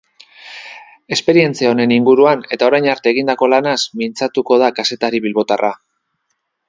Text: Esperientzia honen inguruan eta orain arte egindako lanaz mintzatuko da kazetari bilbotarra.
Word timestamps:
Esperientzia 1.17 1.73
honen 1.73 1.93
inguruan 1.97 2.41
eta 2.57 2.69
orain 2.69 2.87
arte 2.95 3.13
egindako 3.17 3.51
lanaz 3.55 3.79
mintzatuko 4.01 4.59
da 4.65 4.71
kazetari 4.81 5.21
bilbotarra. 5.27 5.71